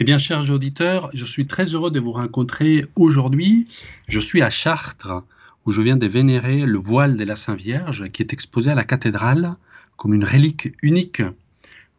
[0.00, 3.66] Eh bien, chers auditeurs, je suis très heureux de vous rencontrer aujourd'hui.
[4.06, 5.24] Je suis à Chartres,
[5.66, 8.76] où je viens de vénérer le voile de la Sainte Vierge, qui est exposé à
[8.76, 9.56] la cathédrale
[9.96, 11.22] comme une relique unique.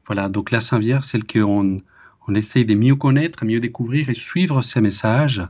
[0.06, 1.82] Voilà, donc la Sainte Vierge, celle qu'on
[2.26, 5.42] on essaye de mieux connaître, mieux découvrir et suivre ses messages.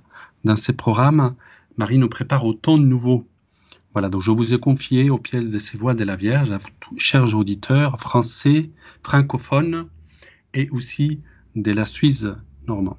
[0.43, 1.35] Dans ces programmes,
[1.77, 3.27] Marie nous prépare au temps nouveau.
[3.93, 6.57] Voilà, donc je vous ai confié au pied de ces voiles de la Vierge, à
[6.57, 8.71] vous, chers auditeurs français,
[9.03, 9.85] francophones
[10.55, 11.19] et aussi
[11.55, 12.27] de la Suisse
[12.67, 12.97] normande.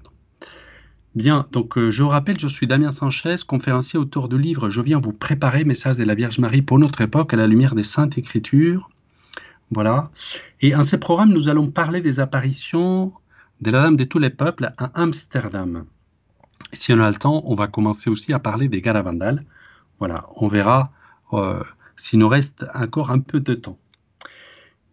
[1.16, 5.00] Bien, donc euh, je rappelle, je suis Damien Sanchez, conférencier, auteur de livre Je viens
[5.00, 8.16] vous préparer, message de la Vierge Marie pour notre époque à la lumière des Saintes
[8.16, 8.90] Écritures.
[9.72, 10.10] Voilà.
[10.60, 13.12] Et en ce programme, nous allons parler des apparitions
[13.60, 15.84] de la Dame de tous les peuples à Amsterdam.
[16.72, 19.44] Si on a le temps, on va commencer aussi à parler des Garavandales.
[19.98, 20.92] Voilà, on verra
[21.32, 21.62] euh,
[21.96, 23.78] s'il nous reste encore un peu de temps.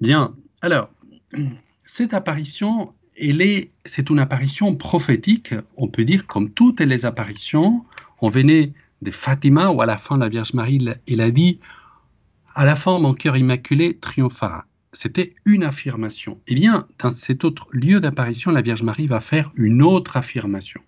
[0.01, 0.89] Bien, alors,
[1.85, 2.93] cette apparition,
[3.85, 7.83] c'est une apparition prophétique, on peut dire comme toutes les apparitions.
[8.21, 11.59] On venait de Fatima où à la fin la Vierge Marie, il a dit
[12.53, 14.65] à la fin mon cœur immaculé triomphera.
[14.93, 16.39] C'était une affirmation.
[16.47, 20.81] Eh bien, dans cet autre lieu d'apparition, la Vierge Marie va faire une autre affirmation.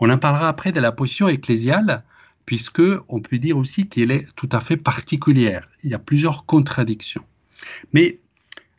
[0.00, 2.04] On en parlera après de la position ecclésiale,
[2.44, 5.68] puisque on peut dire aussi qu'elle est tout à fait particulière.
[5.84, 7.22] Il y a plusieurs contradictions.
[7.92, 8.18] Mais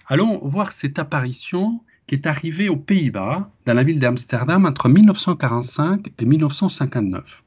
[0.08, 6.12] allons voir cette apparition qui est arrivé aux Pays-Bas, dans la ville d'Amsterdam, entre 1945
[6.18, 7.44] et 1959.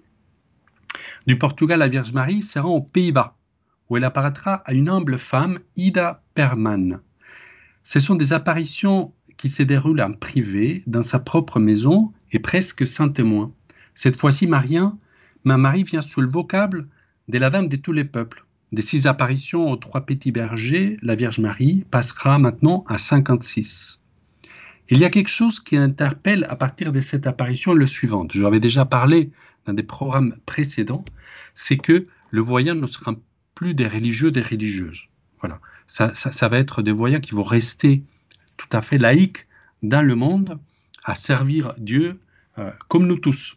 [1.26, 3.36] Du Portugal, la Vierge Marie se rend aux Pays-Bas,
[3.88, 7.00] où elle apparaîtra à une humble femme, Ida Perman.
[7.82, 12.86] Ce sont des apparitions qui se déroulent en privé, dans sa propre maison, et presque
[12.86, 13.52] sans témoin.
[13.94, 14.98] Cette fois-ci, Marien,
[15.44, 16.88] ma Marie vient sous le vocable
[17.28, 18.44] de la Dame de tous les peuples.
[18.72, 24.00] Des six apparitions aux trois petits bergers, la Vierge Marie passera maintenant à 56.
[24.88, 28.26] Il y a quelque chose qui interpelle à partir de cette apparition le suivant.
[28.30, 29.30] Je avais déjà parlé
[29.66, 31.04] dans des programmes précédents,
[31.54, 33.14] c'est que le voyant ne sera
[33.54, 35.08] plus des religieux, des religieuses.
[35.40, 35.60] Voilà.
[35.88, 38.04] Ça, va être des voyants qui vont rester
[38.56, 39.46] tout à fait laïques
[39.82, 40.58] dans le monde,
[41.04, 42.20] à servir Dieu
[42.58, 43.56] euh, comme nous tous,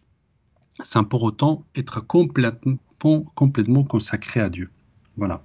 [0.81, 2.77] sans pour autant être complètement,
[3.35, 4.69] complètement consacrés à Dieu.
[5.17, 5.41] Voilà.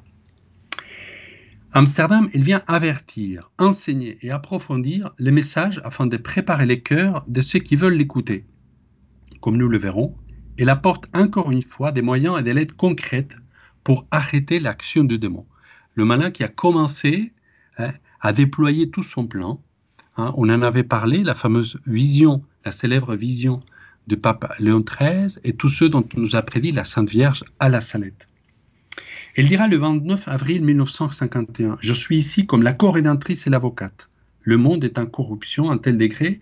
[1.76, 7.40] Amsterdam, il vient avertir, enseigner et approfondir les messages afin de préparer les cœurs de
[7.40, 8.46] ceux qui veulent l'écouter.
[9.40, 10.14] Comme nous le verrons,
[10.56, 13.36] il apporte encore une fois des moyens et des lettres concrètes
[13.82, 15.46] pour arrêter l'action du démon.
[15.96, 17.32] Le malin qui a commencé
[17.78, 19.60] hein, à déployer tout son plan,
[20.16, 23.64] hein, on en avait parlé, la fameuse vision, la célèbre vision
[24.06, 27.44] du pape Léon XIII et tous ceux dont on nous a prédit la Sainte Vierge
[27.58, 28.28] à la Salette.
[29.36, 34.08] Elle dira le 29 avril 1951 Je suis ici comme la co-rédemptrice et l'avocate.
[34.42, 36.40] Le monde est en corruption un tel degré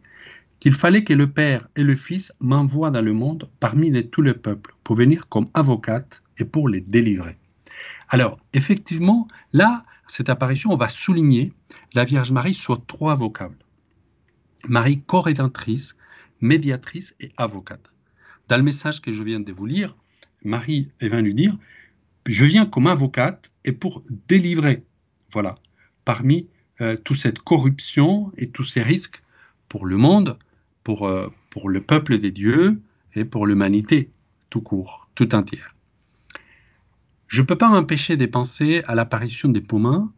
[0.61, 4.35] qu'il fallait que le Père et le Fils m'envoient dans le monde parmi tous les
[4.35, 7.39] peuples pour venir comme avocate et pour les délivrer.
[8.11, 11.55] Alors, effectivement, là, cette apparition, on va souligner
[11.95, 13.57] la Vierge Marie soit trois vocables.
[14.69, 15.97] Marie co-rédemptrice,
[16.43, 17.95] médiatrice et avocate.
[18.49, 19.97] Dans le message que je viens de vous lire,
[20.45, 21.57] Marie va nous dire
[22.27, 24.85] je viens comme avocate et pour délivrer,
[25.33, 25.57] voilà,
[26.05, 26.49] parmi
[26.81, 29.23] euh, toute cette corruption et tous ces risques
[29.69, 30.39] pour le monde,
[30.85, 32.81] pour, euh, pour le peuple des dieux
[33.15, 34.11] et pour l'humanité
[34.51, 35.75] tout court, tout entière.
[37.27, 40.13] Je ne peux pas m'empêcher de penser à l'apparition des Pomains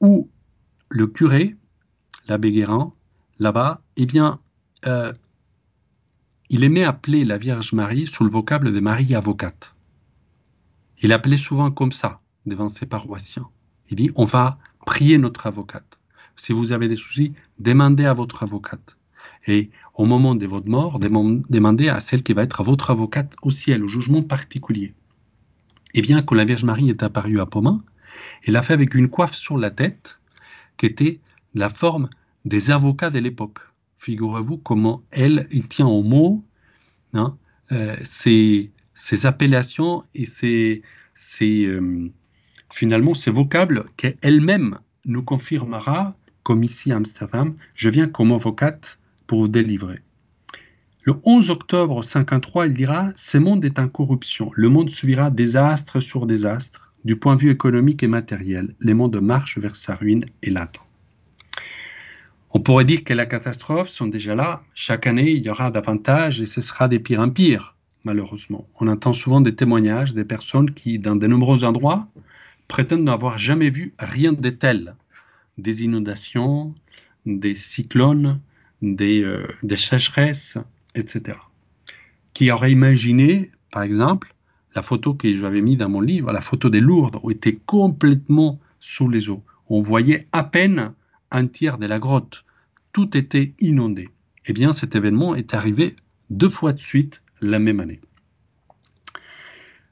[0.00, 0.30] où
[0.88, 1.56] le curé,
[2.28, 2.94] l'abbé Guérand,
[3.38, 4.38] là-bas, eh bien,
[4.86, 5.12] euh,
[6.50, 9.73] il aimait appeler la Vierge Marie sous le vocable de Marie avocate.
[11.04, 13.46] Il appelait souvent comme ça devant ses paroissiens.
[13.90, 15.98] Il dit, on va prier notre avocate.
[16.34, 18.96] Si vous avez des soucis, demandez à votre avocate.
[19.46, 23.50] Et au moment de votre mort, demandez à celle qui va être votre avocate au
[23.50, 24.94] ciel, au jugement particulier.
[25.92, 27.84] Et bien, quand la Vierge Marie est apparue à Pomain,
[28.46, 30.18] elle l'a fait avec une coiffe sur la tête
[30.78, 31.20] qui était
[31.54, 32.08] la forme
[32.46, 33.58] des avocats de l'époque.
[33.98, 36.42] Figurez-vous comment elle, il tient au mot
[37.12, 37.36] hein,
[37.72, 38.70] euh, ces
[39.24, 40.82] appellations et ces,
[41.42, 42.08] euh,
[42.70, 49.40] finalement ces vocables qu'elle-même nous confirmera, comme ici à Amsterdam, je viens comme avocate pour
[49.40, 50.00] vous délivrer.
[51.02, 54.50] Le 11 octobre 53, il dira Ce monde est en corruption.
[54.54, 56.92] Le monde subira désastre sur désastre.
[57.04, 60.86] Du point de vue économique et matériel, le monde marche vers sa ruine et l'attend.
[62.52, 64.62] On pourrait dire que les catastrophes sont déjà là.
[64.74, 67.73] Chaque année, il y aura davantage et ce sera des pires en pire
[68.04, 68.68] malheureusement.
[68.80, 72.06] On entend souvent des témoignages des personnes qui, dans de nombreux endroits,
[72.68, 74.94] prétendent n'avoir jamais vu rien de tel.
[75.58, 76.74] Des inondations,
[77.26, 78.40] des cyclones,
[78.82, 79.46] des, euh,
[79.76, 80.58] sécheresses,
[80.94, 81.38] etc.
[82.32, 84.34] Qui aurait imaginé, par exemple,
[84.74, 88.58] la photo que j'avais mise dans mon livre, la photo des Lourdes, où était complètement
[88.80, 89.42] sous les eaux.
[89.68, 90.92] On voyait à peine
[91.30, 92.44] un tiers de la grotte.
[92.92, 94.08] Tout était inondé.
[94.46, 95.96] Eh bien, cet événement est arrivé
[96.30, 98.00] deux fois de suite la même année.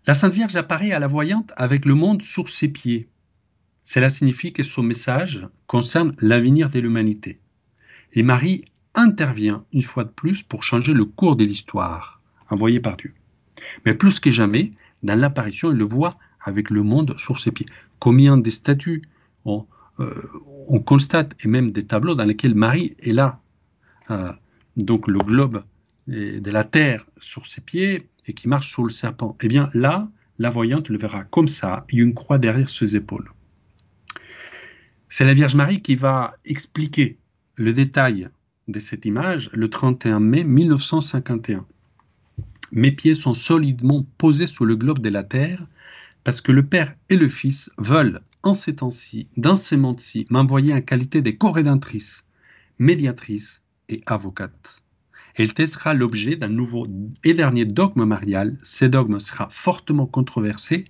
[0.07, 3.09] La Sainte Vierge apparaît à la voyante avec le monde sur ses pieds.
[3.85, 7.41] Cela signifie que son message concerne l'avenir de l'humanité.
[8.13, 8.65] Et Marie
[8.95, 12.21] intervient une fois de plus pour changer le cours de l'histoire,
[12.51, 13.15] envoyée par Dieu.
[13.87, 14.73] Mais plus que jamais,
[15.03, 17.67] dans l'apparition, il le voit avec le monde sur ses pieds.
[17.99, 19.03] Combien de statues
[19.45, 19.67] on,
[20.01, 20.13] euh,
[20.69, 23.41] on constate, et même des tableaux dans lesquels Marie est là,
[24.11, 24.33] euh,
[24.77, 25.65] donc le globe
[26.07, 29.37] de la terre sur ses pieds et qui marche sur le serpent.
[29.41, 30.09] Eh bien là,
[30.39, 33.31] la voyante le verra comme ça, il y a une croix derrière ses épaules.
[35.09, 37.19] C'est la Vierge Marie qui va expliquer
[37.57, 38.29] le détail
[38.69, 41.67] de cette image le 31 mai 1951.
[42.73, 45.67] Mes pieds sont solidement posés sur le globe de la terre
[46.25, 50.73] parce que le Père et le Fils veulent, en ces temps-ci, dans ces mondes-ci, m'envoyer
[50.73, 52.25] en qualité de co-rédemptrice,
[52.79, 54.82] médiatrice et avocate.
[55.35, 56.87] Elle testera l'objet d'un nouveau
[57.25, 58.59] et dernier dogme marial.
[58.63, 60.85] Ce dogme sera fortement controversé,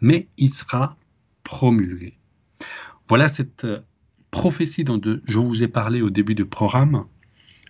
[0.00, 0.96] mais il sera
[1.42, 2.18] promulgué.
[3.08, 3.80] Voilà cette euh,
[4.30, 7.06] prophétie dont je vous ai parlé au début du programme,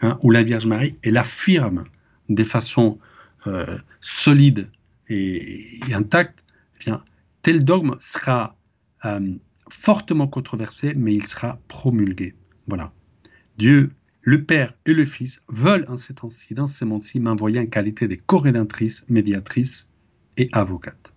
[0.02, 1.84] hein, où la Vierge Marie, elle affirme
[2.28, 2.98] de façon
[3.46, 4.68] euh, solide
[5.08, 6.44] et, intacte,
[6.80, 7.04] eh bien,
[7.42, 8.56] tel dogme sera
[9.04, 9.34] euh,
[9.70, 12.34] fortement controversé, mais il sera promulgué.
[12.66, 12.92] Voilà.
[13.56, 13.92] Dieu
[14.28, 18.06] le Père et le Fils veulent en ces temps-ci, dans ce monde-ci, m'envoyer en qualité
[18.08, 19.88] de co-rédemptrice, médiatrice
[20.36, 21.14] et avocate.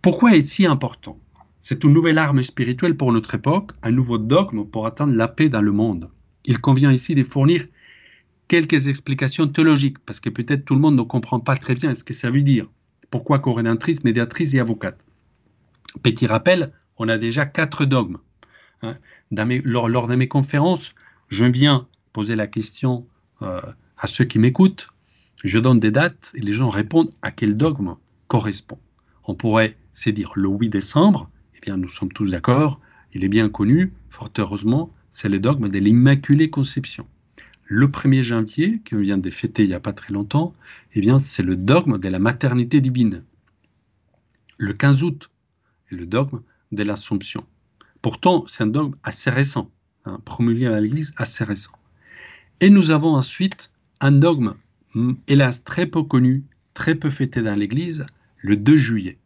[0.00, 1.20] Pourquoi est-ce si important
[1.60, 5.50] C'est une nouvelle arme spirituelle pour notre époque, un nouveau dogme pour atteindre la paix
[5.50, 6.08] dans le monde?
[6.46, 7.66] Il convient ici de fournir
[8.48, 12.02] quelques explications théologiques, parce que peut-être tout le monde ne comprend pas très bien ce
[12.02, 12.66] que ça veut dire.
[13.10, 14.98] Pourquoi co-rédemptrice, médiatrice et avocate?
[16.02, 18.16] Petit rappel, on a déjà quatre dogmes.
[18.80, 18.96] Hein.
[19.64, 20.94] lors, lors de mes conférences,
[21.28, 21.86] je viens
[22.16, 23.06] poser la question
[23.42, 23.60] euh,
[23.98, 24.88] à ceux qui m'écoutent,
[25.44, 27.96] je donne des dates et les gens répondent à quel dogme
[28.26, 28.78] correspond.
[29.24, 32.80] On pourrait se dire le 8 décembre, eh bien nous sommes tous d'accord,
[33.12, 37.06] il est bien connu, fort heureusement, c'est le dogme de l'Immaculée Conception.
[37.66, 40.54] Le 1er janvier, qu'on vient de fêter il n'y a pas très longtemps,
[40.94, 43.24] eh bien c'est le dogme de la maternité divine.
[44.56, 45.30] Le 15 août
[45.90, 46.40] le dogme
[46.72, 47.44] de l'Assomption.
[48.00, 49.70] Pourtant, c'est un dogme assez récent,
[50.06, 51.72] hein, promulgué à l'Église assez récent.
[52.60, 53.70] Et nous avons ensuite
[54.00, 54.54] un dogme,
[54.94, 58.06] mm, hélas très peu connu, très peu fêté dans l'Église,
[58.38, 59.18] le 2 juillet.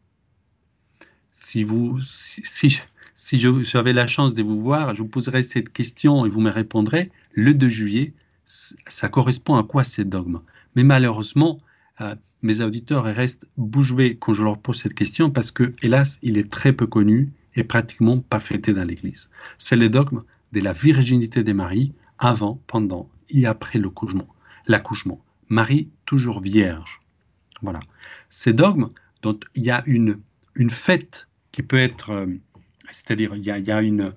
[1.30, 2.80] Si, vous, si,
[3.14, 6.50] si, j'avais la chance de vous voir, je vous poserai cette question et vous me
[6.50, 10.40] répondrez, le 2 juillet, ça correspond à quoi ces dogmes?
[10.74, 11.60] Mais malheureusement,
[12.00, 16.18] euh, mes auditeurs restent bouche bée quand je leur pose cette question parce que, hélas,
[16.22, 19.30] il est très peu connu et pratiquement pas fêté dans l'Église.
[19.56, 23.80] C'est le dogme de la virginité des maris avant, pendant et après
[24.66, 25.22] l'accouchement.
[25.48, 27.00] Marie toujours vierge.
[27.62, 27.80] Voilà.
[28.28, 28.90] Ces dogmes,
[29.22, 30.18] dont il y a une,
[30.54, 32.26] une fête qui peut être, euh,
[32.90, 34.12] c'est-à-dire il y a, une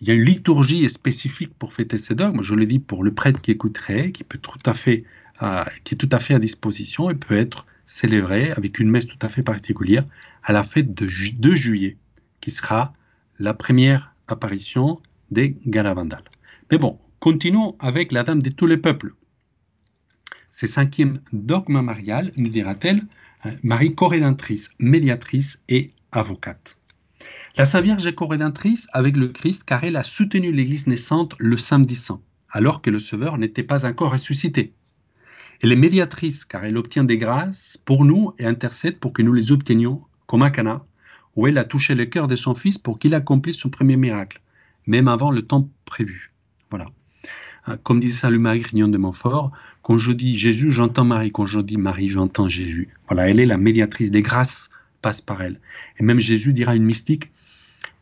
[0.00, 2.42] il y a une liturgie spécifique pour fêter ces dogmes.
[2.42, 5.04] Je le dis pour le prêtre qui écouterait, qui peut tout à fait,
[5.42, 9.06] euh, qui est tout à fait à disposition et peut être célébré avec une messe
[9.06, 10.04] tout à fait particulière
[10.42, 11.96] à la fête de 2 juillet,
[12.40, 12.92] qui sera
[13.38, 15.00] la première apparition
[15.30, 16.24] des Garavandales.
[16.70, 16.98] Mais bon,
[17.30, 19.12] Continuons avec la Dame de tous les peuples.
[20.48, 23.02] C'est cinquième dogme marial, nous dira-t-elle,
[23.44, 26.78] hein, Marie corédentrice, médiatrice et avocate.
[27.58, 31.58] La Sainte Vierge est corédentrice avec le Christ car elle a soutenu l'Église naissante le
[31.58, 34.72] samedi saint, alors que le Sauveur n'était pas encore ressuscité.
[35.60, 39.34] Elle est médiatrice car elle obtient des grâces pour nous et intercède pour que nous
[39.34, 40.82] les obtenions, comme à Cana,
[41.36, 44.40] où elle a touché le cœur de son Fils pour qu'il accomplisse son premier miracle,
[44.86, 46.32] même avant le temps prévu.
[46.70, 46.86] Voilà.
[47.70, 51.30] Ah, comme disait Saint Louis Grignon de Montfort, quand je dis Jésus, j'entends Marie.
[51.30, 52.88] Quand je dis Marie, j'entends Jésus.
[53.08, 54.70] Voilà, elle est la médiatrice des grâces,
[55.02, 55.60] passe par elle.
[55.98, 57.30] Et même Jésus dira à une mystique,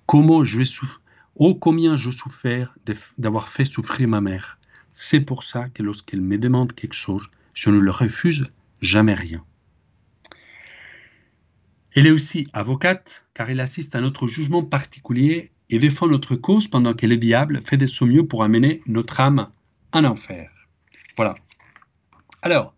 [0.06, 1.00] comment je vais souffrir,
[1.34, 2.76] oh combien je souffert
[3.18, 4.58] d'avoir fait souffrir ma mère.
[4.92, 8.46] C'est pour ça que lorsqu'elle me demande quelque chose, je ne le refuse
[8.80, 9.42] jamais rien.
[11.92, 16.68] Elle est aussi avocate, car elle assiste à notre jugement particulier et défend notre cause
[16.68, 19.48] pendant que le diable fait de son mieux pour amener notre âme
[19.96, 20.50] en enfer.
[21.16, 21.34] Voilà.
[22.42, 22.74] Alors,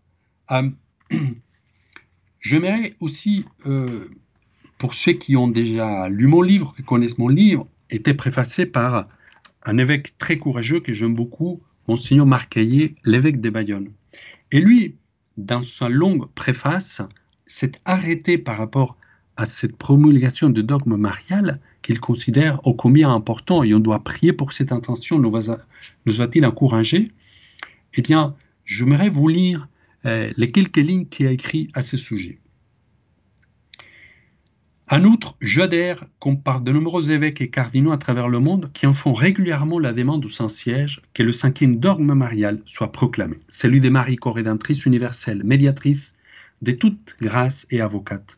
[0.51, 0.69] euh,
[2.39, 4.09] j'aimerais aussi, euh,
[4.77, 9.07] pour ceux qui ont déjà lu mon livre, qui connaissent mon livre, était préfacé par
[9.63, 13.91] un évêque très courageux que j'aime beaucoup, Monseigneur Marcaillé, l'évêque de Bayonne.
[14.51, 14.95] Et lui,
[15.37, 17.01] dans sa longue préface,
[17.45, 18.95] s'est arrêté par rapport
[19.35, 21.59] à cette promulgation de dogme marial
[21.89, 27.11] qu'il considère ô combien important et on doit prier pour cette intention, nous va-t-il encourager?
[27.95, 29.67] Eh bien, j'aimerais vous lire
[30.05, 32.37] euh, les quelques lignes qu'il a écrites à ce sujet.
[34.87, 38.85] En outre, j'adhère qu'on parle de nombreux évêques et cardinaux à travers le monde qui
[38.85, 43.79] en font régulièrement la demande au Saint-Siège que le cinquième dogme marial soit proclamé, celui
[43.79, 46.15] des maries corrédentrices universelles, médiatrices
[46.61, 48.37] de toute grâce et avocate.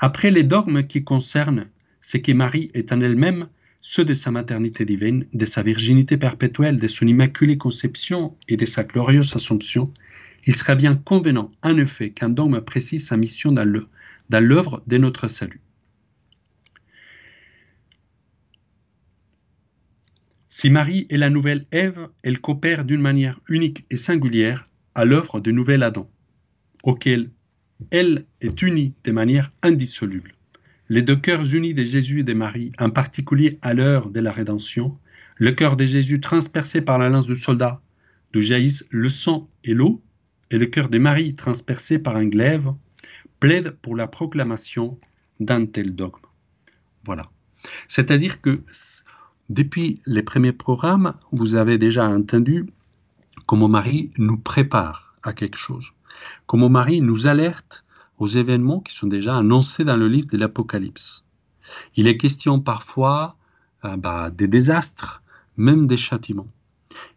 [0.00, 1.66] Après les dogmes qui concernent
[2.00, 3.48] ce que Marie est en elle-même,
[3.80, 8.64] ceux de sa maternité divine, de sa virginité perpétuelle, de son immaculée conception et de
[8.64, 9.92] sa glorieuse assomption,
[10.46, 13.64] il serait bien convenant, en effet, qu'un dogme précise sa mission dans
[14.40, 15.60] l'œuvre de notre salut.
[20.48, 25.40] Si Marie est la nouvelle Ève, elle coopère d'une manière unique et singulière à l'œuvre
[25.40, 26.10] du nouvel Adam,
[26.82, 27.30] auquel
[27.90, 30.34] elle est unie de manière indissoluble.
[30.90, 34.32] Les deux cœurs unis de Jésus et de Marie, en particulier à l'heure de la
[34.32, 34.96] rédemption,
[35.36, 37.82] le cœur de Jésus transpercé par la lance du soldat,
[38.32, 40.02] d'où jaillissent le sang et l'eau,
[40.50, 42.72] et le cœur de Marie transpercé par un glaive,
[43.38, 44.98] plaident pour la proclamation
[45.40, 46.24] d'un tel dogme.
[47.04, 47.30] Voilà.
[47.86, 48.62] C'est-à-dire que
[49.50, 52.64] depuis les premiers programmes, vous avez déjà entendu
[53.44, 55.92] comment Marie nous prépare à quelque chose,
[56.46, 57.84] comment Marie nous alerte
[58.18, 61.24] aux événements qui sont déjà annoncés dans le livre de l'Apocalypse.
[61.96, 63.36] Il est question parfois
[63.84, 65.22] euh, bah, des désastres,
[65.56, 66.48] même des châtiments.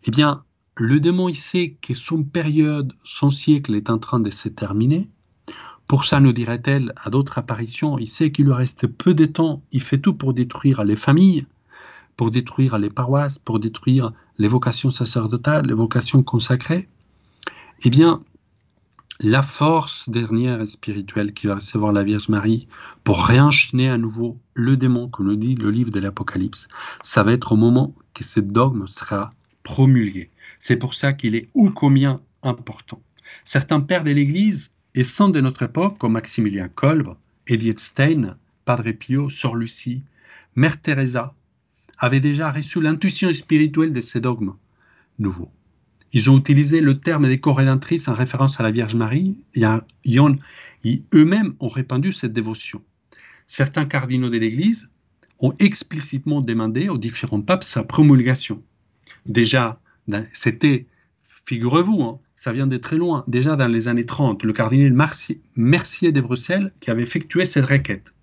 [0.04, 0.44] Eh bien,
[0.76, 5.10] le démon, il sait que son période, son siècle est en train de se terminer.
[5.88, 9.62] Pour ça, nous dirait-elle à d'autres apparitions, il sait qu'il lui reste peu de temps,
[9.72, 11.46] il fait tout pour détruire les familles,
[12.16, 16.88] pour détruire les paroisses, pour détruire les vocations sacerdotales, les vocations consacrées,
[17.84, 18.24] eh bien,
[19.24, 22.68] la force dernière et spirituelle qui va recevoir la Vierge Marie
[23.04, 26.68] pour réenchaîner à nouveau le démon, comme le dit le livre de l'Apocalypse,
[27.04, 29.30] ça va être au moment que ce dogme sera
[29.62, 30.32] promulgué.
[30.60, 33.00] C'est pour ça qu'il est ô combien important.
[33.44, 37.10] Certains pères de l'Église et saints de notre époque, comme Maximilien Kolb,
[37.46, 40.02] Edith Stein, Padre Pio, Sœur Lucie,
[40.56, 41.36] Mère Teresa,
[42.00, 44.56] avaient déjà reçu l'intuition spirituelle de ces dogmes
[45.20, 45.52] nouveaux.
[46.14, 51.54] Ils ont utilisé le terme des corrédentrices en référence à la Vierge Marie et, eux-mêmes
[51.60, 52.82] ont répandu cette dévotion.
[53.48, 54.90] Certains cardinaux de l'Église
[55.40, 58.62] ont explicitement demandé aux différents papes sa promulgation.
[59.26, 59.80] Déjà,
[60.34, 60.88] c'était,
[61.46, 64.94] figurez-vous, hein, ça vient de très loin, déjà dans les années 30, le cardinal
[65.56, 68.14] Mercier de Bruxelles qui avait effectué cette requête.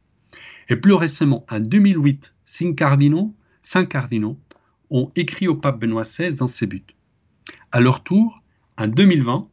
[0.68, 4.38] Et plus récemment, en 2008, cinq cardinaux cinq cardinaux
[4.90, 6.97] ont écrit au pape Benoît XVI dans ces buts.
[7.70, 8.42] À leur tour,
[8.78, 9.46] en 2020,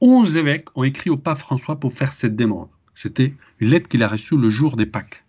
[0.00, 2.68] onze évêques ont écrit au pape François pour faire cette demande.
[2.92, 5.24] C'était une lettre qu'il a reçue le jour des Pâques.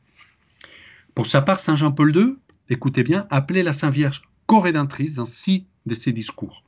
[1.14, 2.36] Pour sa part, Saint Jean-Paul II,
[2.70, 6.64] écoutez bien, appelait la Sainte Vierge corrédentrice dans six de ses discours.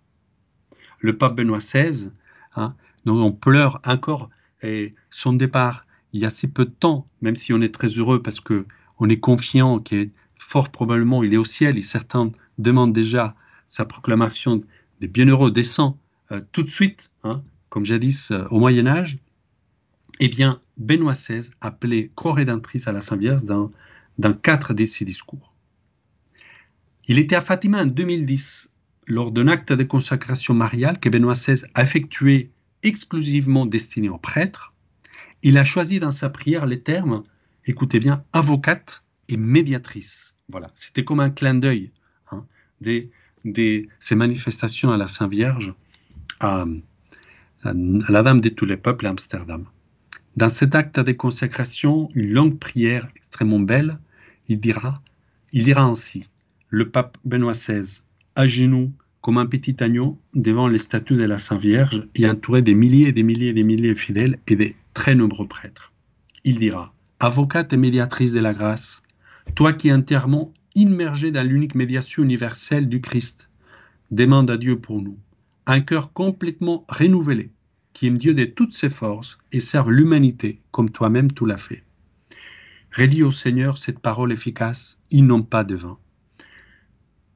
[0.99, 2.11] Le pape Benoît XVI,
[2.55, 2.75] hein,
[3.05, 4.29] dont on pleure encore
[4.61, 7.87] et son départ il y a si peu de temps, même si on est très
[7.87, 8.65] heureux parce que
[8.99, 13.35] on est confiant qu'il fort probablement il est au ciel et certains demandent déjà
[13.67, 14.63] sa proclamation
[14.99, 15.95] des bienheureux descend
[16.31, 19.17] euh, tout de suite, hein, comme jadis euh, au Moyen Âge,
[20.19, 23.71] eh bien, Benoît XVI appelait co-rédemptrice à la Sainte Vierge dans,
[24.17, 25.53] dans quatre de ses discours.
[27.07, 28.69] Il était à Fatima en 2010,
[29.07, 32.51] lors d'un acte de consacration mariale que Benoît XVI a effectué
[32.83, 34.73] exclusivement destiné aux prêtres.
[35.41, 37.23] Il a choisi dans sa prière les termes,
[37.65, 40.35] écoutez bien, avocate et médiatrice.
[40.49, 41.91] Voilà, c'était comme un clin d'œil
[42.31, 42.45] hein,
[42.81, 43.09] des,
[43.46, 45.74] ces manifestations à la Sainte Vierge,
[46.39, 46.65] à,
[47.63, 49.65] la Dame de tous les peuples à Amsterdam.
[50.38, 54.00] Dans cet acte de consacration, une longue prière extrêmement belle,
[54.48, 54.93] il dira,
[55.51, 56.25] il ira ainsi,
[56.69, 58.03] le pape Benoît XVI,
[58.36, 58.91] à genoux
[59.22, 63.10] comme un petit agneau devant les statues de la Sainte Vierge et entouré des milliers
[63.10, 65.91] et des milliers et des milliers de fidèles et de très nombreux prêtres.
[66.46, 69.03] Il dira, avocate et médiatrice de la grâce,
[69.55, 73.50] toi qui entièrement immergé dans l'unique médiation universelle du Christ,
[74.12, 75.19] demande à Dieu pour nous
[75.65, 77.51] un cœur complètement renouvelé,
[77.93, 81.83] qui aime Dieu de toutes ses forces et serve l'humanité comme toi-même tu l'as fait.
[82.91, 86.00] Rédis au Seigneur cette parole efficace, ils n'ont pas de vin,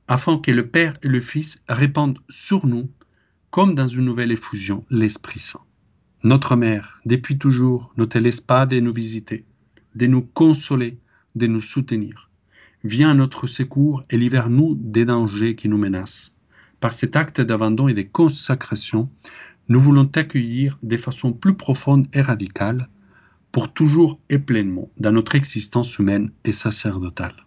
[0.07, 2.89] afin que le Père et le Fils répandent sur nous,
[3.51, 5.61] comme dans une nouvelle effusion, l'Esprit Saint.
[6.23, 9.45] Notre Mère, depuis toujours, ne te laisse pas de nous visiter,
[9.95, 10.97] de nous consoler,
[11.35, 12.31] de nous soutenir.
[12.85, 16.35] Viens à notre secours et libère-nous des dangers qui nous menacent.
[16.81, 19.09] par cet acte d'abandon et de consacration,
[19.69, 22.89] nous voulons t'accueillir de façon plus profonde et radicale,
[23.53, 27.45] pour toujours et pleinement, dans notre existence humaine et sacerdotale.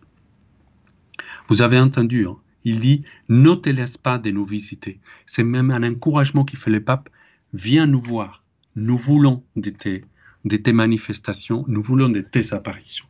[1.49, 5.00] Vous avez entendu, hein, il dit Ne te laisse pas de nous visiter.
[5.26, 7.11] C'est même un encouragement qui fait le pape
[7.52, 8.43] Viens nous voir.
[8.75, 10.07] Nous voulons de tes,
[10.47, 13.07] de tes manifestations, nous voulons de tes apparitions.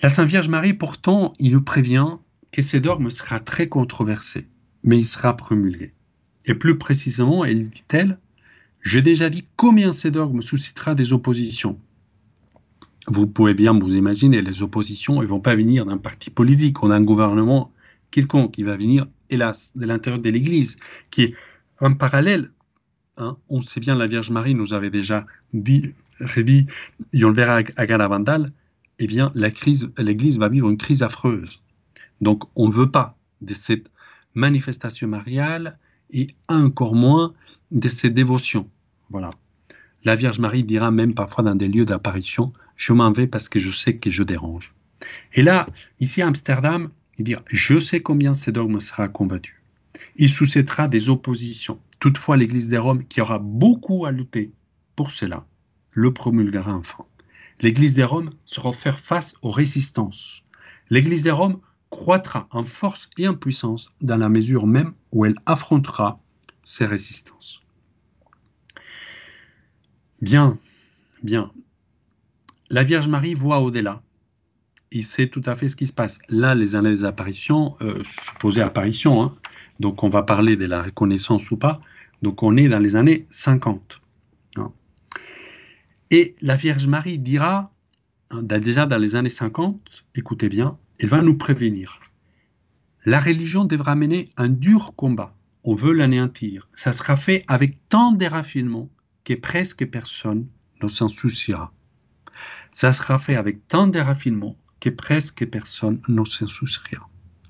[0.00, 2.18] La Sainte Vierge Marie, pourtant, il nous prévient
[2.52, 4.46] que ce dogme sera très controversé,
[4.84, 5.92] mais il sera promulgué.
[6.44, 8.18] Et plus précisément, elle dit-elle,
[8.80, 11.80] j'ai déjà dit combien ces dogmes suscitera des oppositions.
[13.08, 16.88] Vous pouvez bien vous imaginer, les oppositions ne vont pas venir d'un parti politique ou
[16.88, 17.72] d'un gouvernement
[18.12, 20.78] quelconque, il va venir, hélas, de l'intérieur de l'Église,
[21.10, 21.34] qui est
[21.80, 22.52] un parallèle.
[23.16, 23.36] Hein.
[23.48, 26.68] on sait bien, la Vierge Marie nous avait déjà dit, redit,
[27.14, 28.52] on le verra à Galavandal,
[28.98, 31.62] eh bien, l'Église va vivre une crise affreuse.
[32.20, 33.90] Donc, on ne veut pas de cette
[34.34, 35.78] manifestation mariale
[36.10, 37.34] et encore moins
[37.70, 38.68] de ses dévotions.
[39.10, 39.30] Voilà.
[40.04, 43.58] La Vierge Marie dira même parfois dans des lieux d'apparition, je m'en vais parce que
[43.58, 44.74] je sais que je dérange.
[45.34, 45.66] Et là,
[46.00, 49.62] ici à Amsterdam, il dit, je sais combien ce dogme sera combattu.
[50.16, 51.80] Il suscitera des oppositions.
[52.00, 54.52] Toutefois, l'Église de Rome, qui aura beaucoup à lutter
[54.94, 55.46] pour cela,
[55.92, 57.04] le promulguera enfin.
[57.60, 60.44] L'Église de Rome saura faire face aux résistances.
[60.90, 61.60] L'Église de Rome
[61.90, 66.20] croîtra en force et en puissance dans la mesure même où elle affrontera
[66.62, 67.62] ces résistances.
[70.20, 70.58] Bien,
[71.22, 71.50] bien.
[72.70, 74.02] La Vierge Marie voit au-delà.
[74.90, 76.18] Il sait tout à fait ce qui se passe.
[76.28, 79.34] Là, les années des apparitions, euh, supposées apparitions, hein.
[79.80, 81.80] donc on va parler de la reconnaissance ou pas,
[82.22, 84.00] donc on est dans les années 50.
[86.10, 87.72] Et la Vierge Marie dira,
[88.30, 92.00] hein, déjà dans les années 50, écoutez bien, elle va nous prévenir.
[93.04, 95.34] La religion devra mener un dur combat.
[95.64, 96.68] On veut l'anéantir.
[96.74, 98.88] Ça sera fait avec tant de raffinement
[99.24, 100.46] que presque personne
[100.82, 101.72] ne s'en souciera.
[102.70, 107.08] Ça sera fait avec tant de raffinement que presque personne ne s'en souciera.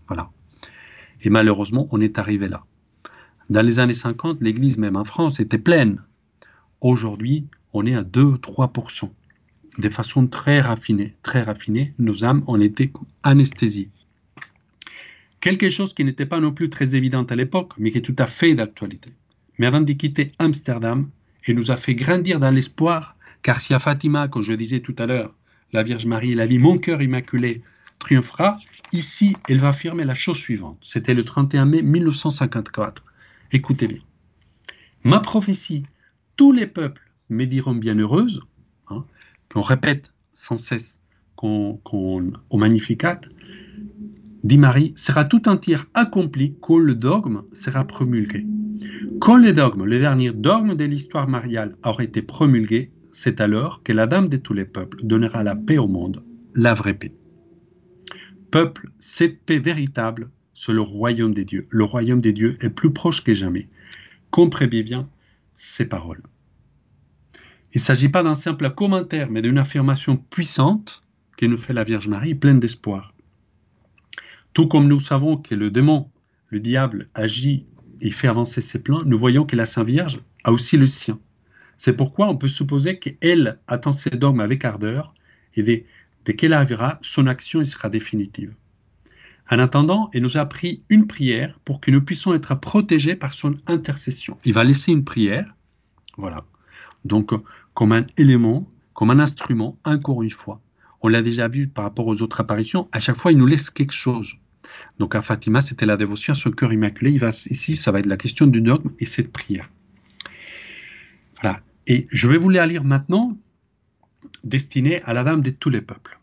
[0.08, 0.30] Voilà.
[1.20, 2.64] Et malheureusement, on est arrivé là.
[3.50, 6.02] Dans les années 50, l'Église, même en France, était pleine.
[6.80, 9.10] Aujourd'hui, on est à 2-3%
[9.78, 13.90] de façon très raffinée, très raffinée, nos âmes ont été anesthésiées.
[15.40, 18.16] Quelque chose qui n'était pas non plus très évident à l'époque, mais qui est tout
[18.18, 19.10] à fait d'actualité.
[19.58, 21.08] Mais avant de quitter Amsterdam,
[21.46, 24.96] il nous a fait grandir dans l'espoir, car si à Fatima, comme je disais tout
[24.98, 25.32] à l'heure,
[25.72, 27.62] la Vierge Marie, la vie, mon cœur immaculé
[28.00, 28.58] triomphera,
[28.92, 30.78] ici, elle va affirmer la chose suivante.
[30.82, 33.04] C'était le 31 mai 1954.
[33.52, 34.00] Écoutez bien.
[35.04, 35.84] Ma prophétie,
[36.36, 38.42] tous les peuples me diront bienheureuse,
[38.88, 39.04] hein,
[39.52, 41.00] qu'on répète sans cesse
[41.36, 41.80] qu'on,
[42.50, 43.20] au Magnificat,
[44.44, 48.46] dit Marie, sera tout entière accompli quand le dogme sera promulgué.
[49.20, 53.92] Quand le dogme, le dernier dogme de l'histoire mariale, aura été promulgué, c'est alors que
[53.92, 56.22] la Dame de tous les peuples donnera la paix au monde,
[56.54, 57.12] la vraie paix.
[58.50, 61.66] Peuple, cette paix véritable, c'est le royaume des dieux.
[61.70, 63.68] Le royaume des dieux est plus proche que jamais.
[64.30, 65.08] Comprenez bien
[65.54, 66.22] ces paroles.
[67.74, 71.02] Il ne s'agit pas d'un simple commentaire, mais d'une affirmation puissante
[71.36, 73.14] que nous fait la Vierge Marie, pleine d'espoir.
[74.54, 76.10] Tout comme nous savons que le démon,
[76.48, 77.66] le diable, agit
[78.00, 81.20] et fait avancer ses plans, nous voyons que la Sainte Vierge a aussi le sien.
[81.76, 85.14] C'est pourquoi on peut supposer qu'elle attend ses dogmes avec ardeur
[85.54, 85.86] et dès,
[86.36, 88.54] qu'elle arrivera, son action y sera définitive.
[89.50, 93.32] En attendant, elle nous a pris une prière pour que nous puissions être protégés par
[93.32, 94.36] son intercession.
[94.44, 95.54] Il va laisser une prière,
[96.16, 96.44] voilà,
[97.04, 97.32] donc
[97.74, 100.60] comme un élément, comme un instrument, encore une fois.
[101.00, 103.70] On l'a déjà vu par rapport aux autres apparitions, à chaque fois il nous laisse
[103.70, 104.36] quelque chose.
[104.98, 107.18] Donc à Fatima, c'était la dévotion à ce cœur immaculé.
[107.50, 109.70] Ici, ça va être la question du dogme et cette prière.
[111.40, 111.60] Voilà.
[111.86, 113.36] Et je vais vous la lire maintenant,
[114.44, 116.18] destinée à la Dame de tous les peuples.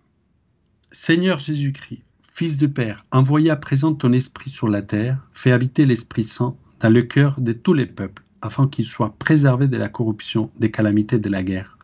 [0.92, 5.86] Seigneur Jésus-Christ, Fils du Père, envoyé à présent ton Esprit sur la terre, fais habiter
[5.86, 9.90] l'Esprit Saint dans le cœur de tous les peuples, afin qu'ils soient préservés de la
[9.90, 11.78] corruption, des calamités de la guerre.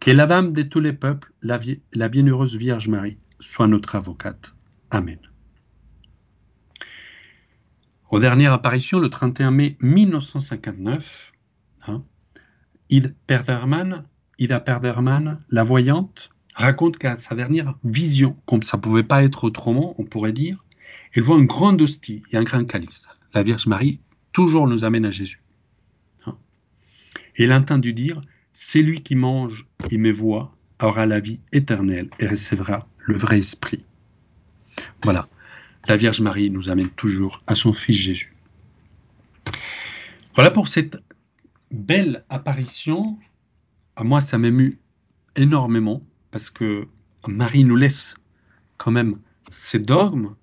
[0.00, 1.58] Que la Dame de tous les peuples, la,
[2.08, 4.54] bienheureuse Vierge Marie, soit notre avocate.
[4.90, 5.18] Amen.
[8.10, 11.32] Aux dernières apparitions, le 31 mai 1959,
[11.88, 12.04] hein,
[12.88, 14.04] Ida Perderman,
[15.50, 20.04] la voyante, raconte qu'à sa dernière vision, comme ça ne pouvait pas être autrement, on
[20.04, 20.64] pourrait dire,
[21.12, 23.08] elle voit une grande hostie et un grand calice.
[23.34, 24.00] La Vierge Marie
[24.32, 25.42] toujours nous amène à Jésus.
[27.38, 28.20] A entendu dire,
[28.52, 33.38] c'est lui qui mange et me voit aura la vie éternelle et recevra le vrai
[33.38, 33.84] esprit.
[35.02, 35.28] Voilà.
[35.86, 38.34] la Vierge Marie nous amène toujours à son Fils Jésus.
[40.34, 40.98] Voilà pour cette
[41.70, 43.18] belle apparition.
[43.96, 44.78] À moi, ça m'émue
[45.36, 46.86] énormément parce que
[47.26, 48.14] Marie nous laisse
[48.76, 49.18] quand même
[49.50, 50.34] ces dogmes,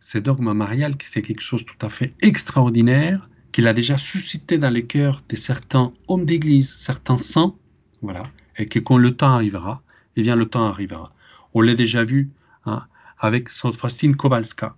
[0.00, 3.98] ces dogmes mariales, qui c'est quelque chose de tout à fait extraordinaire, qu'il a déjà
[3.98, 7.54] suscité dans les cœurs de certains hommes d'église, certains saints,
[8.02, 8.24] voilà,
[8.56, 9.82] et que quand le temps arrivera,
[10.16, 11.12] eh bien le temps arrivera.
[11.54, 12.30] On l'a déjà vu
[12.66, 12.86] hein,
[13.18, 14.76] avec Sainte Faustine Kowalska.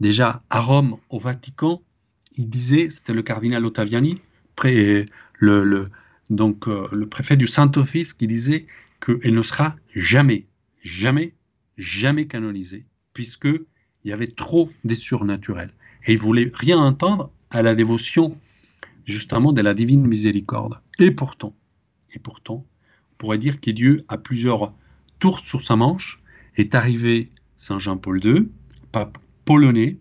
[0.00, 1.82] Déjà à Rome, au Vatican,
[2.36, 4.20] il disait, c'était le cardinal Ottaviani,
[4.64, 5.04] le,
[5.38, 5.90] le,
[6.28, 8.66] donc euh, le préfet du Saint-Office, qui disait
[9.04, 10.46] qu'elle ne sera jamais,
[10.82, 11.34] jamais,
[11.78, 15.72] jamais canonisée, puisque il y avait trop des surnaturels.
[16.06, 18.36] Et il voulait rien entendre à la dévotion,
[19.04, 20.80] justement, de la divine miséricorde.
[20.98, 21.54] Et pourtant,
[22.14, 22.64] et pourtant,
[23.12, 24.72] on pourrait dire que Dieu a plusieurs
[25.18, 26.22] tours sur sa manche,
[26.56, 28.48] est arrivé Saint Jean-Paul II,
[28.92, 29.98] pape polonais,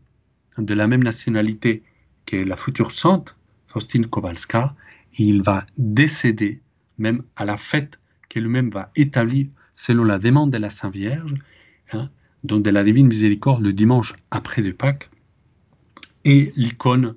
[0.57, 1.83] de la même nationalité
[2.25, 3.35] que la future sainte,
[3.67, 4.75] Faustine Kowalska,
[5.17, 6.61] il va décéder
[6.97, 11.33] même à la fête qu'elle-même va établir selon la demande de la Sainte Vierge,
[11.93, 12.09] hein,
[12.43, 15.09] donc de la Divine Miséricorde le dimanche après de Pâques.
[16.25, 17.15] Et l'icône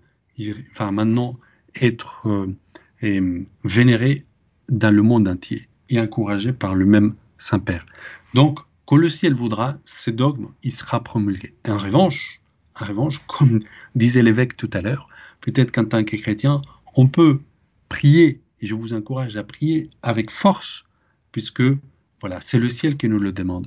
[0.76, 1.38] va maintenant
[1.81, 4.24] être euh, vénérée
[4.68, 7.85] dans le monde entier et encouragée par le même Saint-Père.
[8.35, 11.55] Donc, quand le ciel voudra, ce dogme, il sera promulgué.
[11.66, 12.40] En revanche,
[12.81, 13.61] en revanche, comme
[13.94, 15.09] disait l'évêque tout à l'heure,
[15.40, 16.62] peut-être qu'en tant que chrétien,
[16.94, 17.40] on peut
[17.88, 20.85] prier, et je vous encourage à prier avec force,
[21.33, 21.62] puisque
[22.20, 23.66] voilà, c'est le ciel qui nous le demande.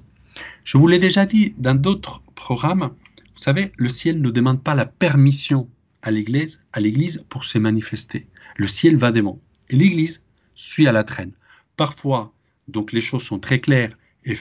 [0.63, 2.91] Je vous l'ai déjà dit dans d'autres programmes,
[3.33, 5.69] vous savez, le ciel ne demande pas la permission
[6.05, 8.27] à l'Église, à l'Église pour se manifester.
[8.57, 11.31] Le ciel va devant et l'Église suit à la traîne.
[11.75, 12.31] Parfois,
[12.67, 14.37] donc les choses sont très claires et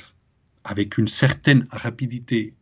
[0.62, 2.54] avec une certaine rapidité,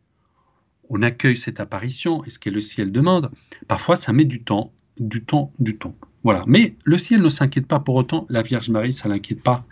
[0.89, 3.29] on accueille cette apparition et ce que le ciel demande.
[3.67, 5.95] Parfois, ça met du temps, du temps, du temps.
[6.23, 6.45] Voilà.
[6.47, 8.25] Mais le ciel ne s'inquiète pas pour autant.
[8.29, 9.65] La Vierge Marie, ça l'inquiète pas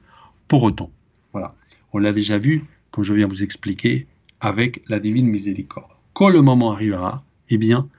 [0.50, 0.92] pour autant.
[1.32, 1.56] Voilà.
[1.94, 4.08] On l'a déjà vu, comme je viens vous expliquer,
[4.42, 5.92] avec la divine miséricorde.
[6.14, 7.90] Quand le moment arrivera, eh bien,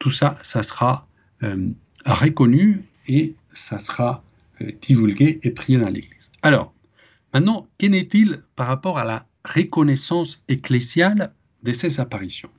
[0.00, 1.06] tout ça, ça sera
[1.44, 1.68] euh,
[2.04, 4.24] reconnu et ça sera
[4.60, 6.32] euh, divulgué et prié dans l'Église.
[6.42, 6.74] Alors,
[7.32, 11.32] maintenant, qu'en est-il par rapport à la reconnaissance ecclésiale
[11.62, 12.50] de ces apparitions?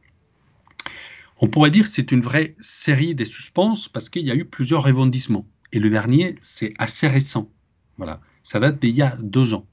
[1.39, 4.45] On pourrait dire que c'est une vraie série de suspens parce qu'il y a eu
[4.45, 5.47] plusieurs rebondissements.
[5.71, 7.49] Et le dernier, c'est assez récent.
[7.97, 9.65] Voilà, ça date d'il y a deux ans.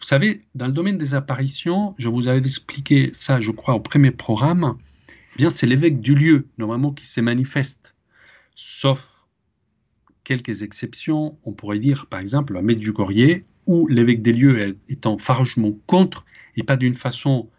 [0.00, 3.80] Vous savez, dans le domaine des apparitions, je vous avais expliqué ça, je crois, au
[3.80, 4.78] premier programme,
[5.36, 7.94] bien c'est l'évêque du lieu, normalement, qui se manifeste.
[8.54, 9.26] Sauf
[10.22, 15.72] quelques exceptions, on pourrait dire, par exemple, du Corrier, où l'évêque des lieux étant farouchement
[15.86, 16.24] contre,
[16.56, 17.50] et pas d'une façon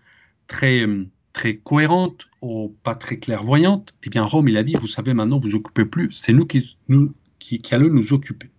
[0.48, 0.86] très,
[1.34, 5.40] très cohérente ou pas très clairvoyante, eh bien Rome, il a dit, vous savez, maintenant,
[5.40, 8.50] vous occupez plus, c'est nous qui, nous, qui, allons nous occuper.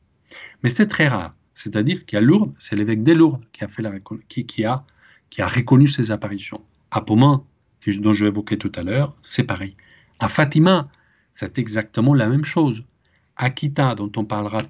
[0.62, 1.35] Mais c'est très rare.
[1.55, 3.92] C'est-à-dire qu'à Lourdes, c'est l'évêque des Lourdes qui a, fait la,
[4.29, 4.85] qui, a,
[5.31, 6.61] qui a reconnu ces apparitions.
[6.90, 7.44] À Pomain,
[8.01, 9.77] dont je évoquais tout à l'heure, c'est pareil.
[10.18, 10.88] À Fatima,
[11.33, 12.85] c'est exactement la même chose.
[13.37, 14.62] Akita, dont on parlera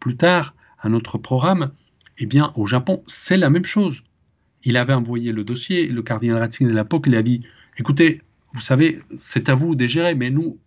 [0.00, 1.72] plus tard à notre programme,
[2.18, 4.04] eh bien, au Japon, c'est la même chose.
[4.64, 7.40] Il avait envoyé le dossier, le cardinal Ratzinger de l'époque, il a dit
[7.76, 8.22] écoutez,
[8.54, 10.58] vous savez, c'est à vous de gérer, mais nous,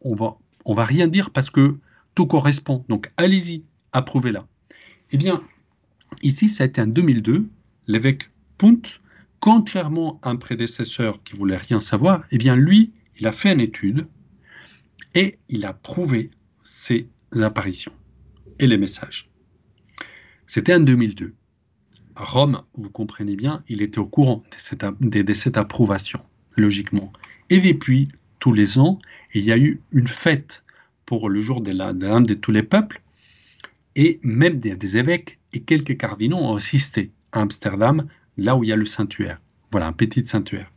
[0.00, 1.76] on va, on va rien dire parce que
[2.14, 2.84] tout correspond.
[2.88, 4.46] Donc, allez-y, approuvez-la.
[5.10, 5.42] Eh bien,
[6.22, 7.48] ici, ça a été en 2002,
[7.86, 8.82] l'évêque Punt
[9.42, 13.60] contrairement à un prédécesseur qui voulait rien savoir, eh bien lui, il a fait une
[13.60, 14.06] étude
[15.16, 16.30] et il a prouvé
[16.62, 17.08] ces
[17.40, 17.92] apparitions
[18.60, 19.28] et les messages.
[20.46, 21.34] C'était en 2002.
[22.14, 26.20] À Rome, vous comprenez bien, il était au courant de cette, approbation,
[26.56, 27.12] logiquement.
[27.50, 28.06] Et depuis,
[28.38, 29.00] tous les ans,
[29.34, 30.62] il y a eu une fête
[31.04, 33.02] pour le jour de la Dame de tous les peuples,
[33.96, 38.72] et même des évêques et quelques cardinaux ont assisté à Amsterdam là où il y
[38.72, 39.40] a le sanctuaire.
[39.70, 40.70] Voilà, un petit sanctuaire.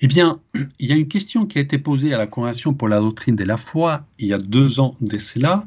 [0.00, 0.40] Eh bien,
[0.78, 3.36] il y a une question qui a été posée à la Convention pour la doctrine
[3.36, 5.66] de la foi il y a deux ans de cela,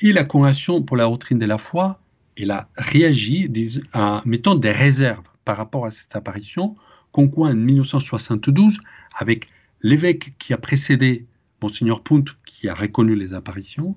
[0.00, 2.00] et la Convention pour la doctrine de la foi,
[2.36, 3.50] elle a réagi
[3.94, 6.76] en mettant des réserves par rapport à cette apparition,
[7.10, 8.78] qu'on en 1972
[9.16, 9.48] avec
[9.82, 11.26] l'évêque qui a précédé
[11.62, 13.96] Monseigneur Punt, qui a reconnu les apparitions,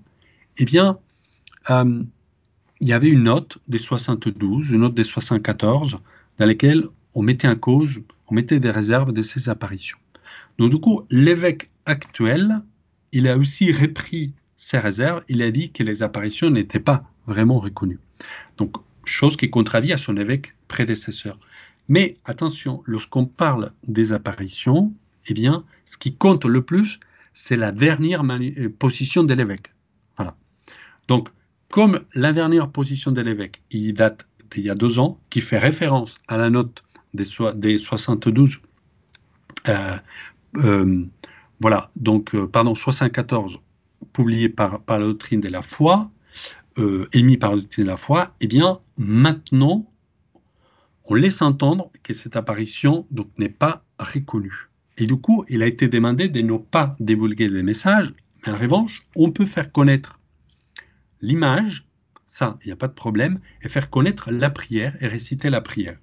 [0.58, 0.98] eh bien,
[1.70, 2.04] euh,
[2.82, 6.00] il y avait une note des 72, une note des 74,
[6.38, 10.00] dans lesquelles on mettait en cause, on mettait des réserves de ces apparitions.
[10.58, 12.62] Donc du coup, l'évêque actuel,
[13.12, 17.60] il a aussi repris ces réserves, il a dit que les apparitions n'étaient pas vraiment
[17.60, 18.00] reconnues.
[18.58, 21.40] Donc, chose qui contradit à son évêque prédécesseur.
[21.88, 24.94] Mais attention, lorsqu'on parle des apparitions,
[25.28, 27.00] eh bien, ce qui compte le plus,
[27.34, 29.74] c'est la dernière euh, position de l'évêque.
[30.18, 30.36] Voilà.
[31.08, 31.30] Donc,
[31.72, 35.58] comme la dernière position de l'évêque, il date d'il y a deux ans, qui fait
[35.58, 38.60] référence à la note des, des 72,
[39.70, 39.98] euh,
[40.58, 41.06] euh,
[41.62, 43.60] voilà, donc, pardon, 74,
[44.14, 46.12] publié par, par la doctrine de la foi,
[47.14, 49.92] émis par la doctrine de la foi, eh bien, maintenant,
[51.06, 53.08] on laisse entendre que cette apparition
[53.38, 54.70] n'est pas reconnue.
[54.98, 58.14] Et du coup, il a été demandé de ne pas divulguer les messages,
[58.46, 60.21] mais en revanche, on peut faire connaître
[61.22, 61.86] l'image,
[62.26, 65.62] ça, il n'y a pas de problème, et faire connaître la prière et réciter la
[65.62, 65.98] prière.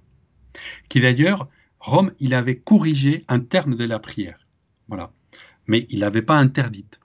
[0.89, 1.49] Qui d'ailleurs,
[1.81, 4.47] Rome, il avait corrigé un terme de la prière.
[4.89, 5.13] Voilà.
[5.67, 7.01] Mais il n'avait pas interdite.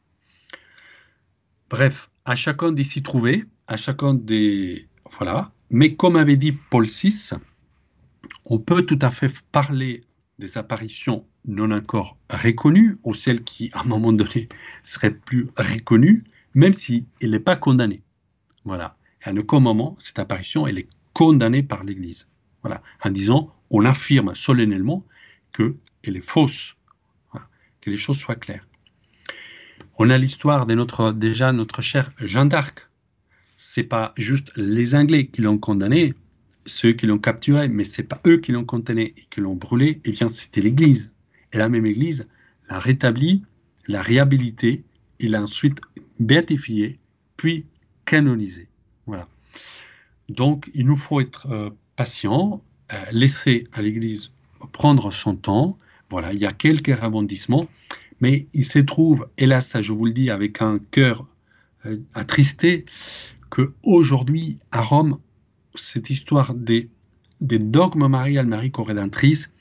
[1.70, 4.88] Bref, à chacun d'y s'y trouver, à chacun des.
[5.10, 5.52] Voilà.
[5.70, 7.32] Mais comme avait dit Paul VI,
[8.46, 10.04] on peut tout à fait parler
[10.40, 14.50] des apparitions non encore reconnues ou celles qui, à un moment donné,
[14.82, 18.04] seraient plus reconnues, même si elle n'est pas condamnée.
[18.66, 18.98] Voilà.
[19.26, 22.30] Et à aucun moment, cette apparition, elle est condamnée par l'Église.
[22.62, 22.82] Voilà.
[23.04, 25.06] En disant, on affirme solennellement
[25.52, 26.76] qu'elle est fausse.
[27.82, 28.66] Que les choses soient claires.
[29.98, 32.90] On a l'histoire de notre, déjà, notre cher Jeanne d'Arc.
[33.58, 36.14] C'est pas juste les Anglais qui l'ont condamné,
[36.66, 40.02] ceux qui l'ont capturé, mais c'est pas eux qui l'ont condamné et qui l'ont brûlé,
[40.06, 41.14] eh bien c'était l'Église.
[41.52, 42.28] Et la même Église
[42.70, 43.44] l'a rétabli,
[43.88, 44.84] l'a réhabilité,
[45.20, 45.80] et l'a ensuite
[46.20, 47.00] béatifié,
[47.38, 47.66] puis
[48.06, 48.68] canonisé.
[49.06, 49.28] Voilà.
[50.30, 54.32] Donc il nous faut être euh, patient, euh, laisser à l'Église
[54.72, 55.78] prendre son temps.
[56.10, 57.68] Voilà, il y a quelques rebondissements,
[58.22, 61.28] mais il se trouve, hélas, je vous le dis avec un cœur
[61.86, 62.86] euh, attristé,
[63.50, 65.20] que aujourd'hui à Rome
[65.76, 66.90] cette histoire des,
[67.42, 69.54] des dogmes marial, Marie corrédentrice,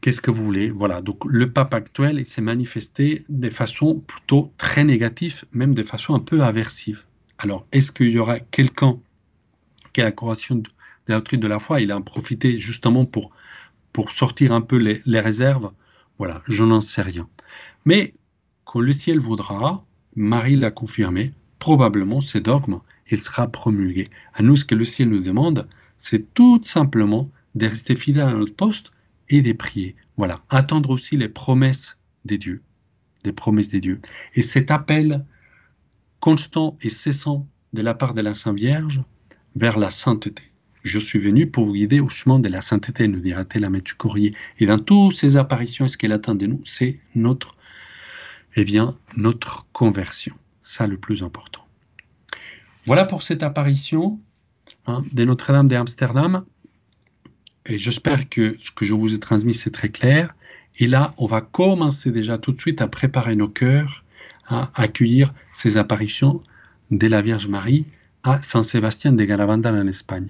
[0.00, 4.84] qu'est-ce que vous voulez Voilà, donc le pape actuel s'est manifesté de façon plutôt très
[4.84, 7.04] négative, même de façon un peu aversive.
[7.38, 8.98] Alors, est-ce qu'il y aura quelqu'un
[9.92, 10.62] qui a la de
[11.08, 13.30] la doctrine de la foi Il a en profité justement pour,
[13.92, 15.72] pour sortir un peu les, les réserves?
[16.18, 17.28] Voilà, je n'en sais rien.
[17.84, 18.14] Mais
[18.64, 19.84] quand le ciel voudra,
[20.14, 24.08] Marie l'a confirmé, probablement ces dogmes il sera promulgué.
[24.34, 28.32] À nous, ce que le ciel nous demande, c'est tout simplement de rester fidèle à
[28.32, 28.92] notre poste
[29.30, 29.96] et de prier.
[30.16, 32.62] Voilà, attendre aussi les promesses des dieux,
[33.24, 34.00] des promesses des dieux.
[34.34, 35.24] Et cet appel
[36.20, 39.00] constant et cessant de la part de la Sainte Vierge
[39.56, 40.42] vers la sainteté.
[40.82, 43.94] Je suis venu pour vous guider au chemin de la sainteté, nous dira-t-elle à du
[43.94, 44.34] courrier.
[44.58, 47.56] Et dans toutes ces apparitions, ce qu'elle attend de nous, c'est notre,
[48.56, 50.34] eh bien, notre conversion.
[50.62, 51.66] Ça, le plus important.
[52.86, 54.20] Voilà pour cette apparition
[54.86, 56.44] hein, de Notre-Dame d'Amsterdam.
[57.66, 60.34] Et j'espère que ce que je vous ai transmis, c'est très clair.
[60.78, 64.04] Et là, on va commencer déjà tout de suite à préparer nos cœurs
[64.46, 66.42] à accueillir ces apparitions
[66.90, 67.86] de la Vierge Marie
[68.22, 70.28] à San Sébastien de Garavandal en Espagne.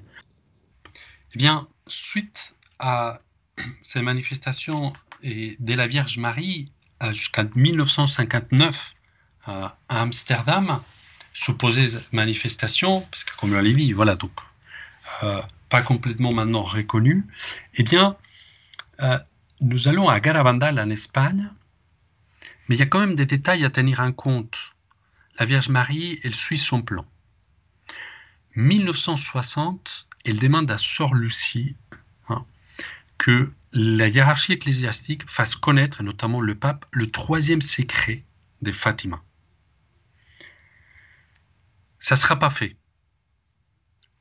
[1.35, 3.21] Eh bien, suite à
[3.83, 6.73] ces manifestations de la Vierge Marie
[7.13, 8.95] jusqu'en 1959
[9.47, 10.81] à Amsterdam,
[11.33, 14.33] supposée manifestation, parce que comme on l'a vu, voilà, donc
[15.23, 15.41] euh,
[15.71, 17.27] pas complètement maintenant reconnue,
[17.75, 18.17] eh bien,
[19.01, 19.19] euh,
[19.61, 21.51] nous allons à Garavandal en Espagne,
[22.69, 24.75] mais il y a quand même des détails à tenir en compte.
[25.39, 27.07] La Vierge Marie, elle suit son plan.
[28.57, 31.77] 1960, elle demande à Sor Lucie
[32.29, 32.45] hein,
[33.17, 38.25] que la hiérarchie ecclésiastique fasse connaître, notamment le pape, le troisième secret
[38.61, 39.23] de Fatima
[42.01, 42.77] ça ne sera pas fait.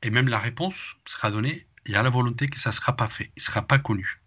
[0.02, 2.96] Et même la réponse sera donnée, il y a la volonté que ça ne sera
[2.96, 4.20] pas fait, il ne sera pas connu.